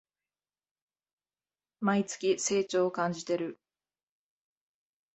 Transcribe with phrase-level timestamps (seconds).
[1.79, 3.59] 毎月、成長を感じてる